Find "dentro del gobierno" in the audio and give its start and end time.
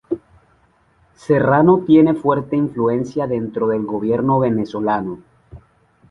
3.27-4.39